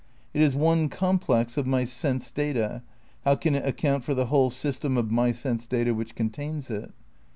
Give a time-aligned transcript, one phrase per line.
[0.33, 2.81] It is one complex of my sense data,
[3.23, 6.71] how can it account for the whole sys tem of my sense data which contains
[6.71, 6.91] it?